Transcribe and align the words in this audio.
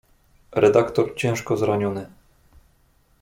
"Redaktor 0.55 1.13
ciężko 1.15 1.55
zraniony“." 1.57 2.09